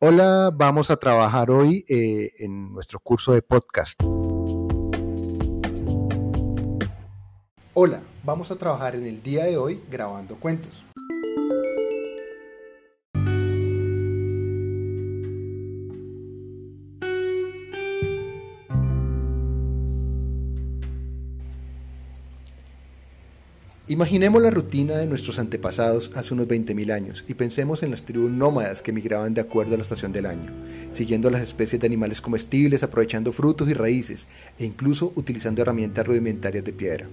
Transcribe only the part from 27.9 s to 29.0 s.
las tribus nómadas que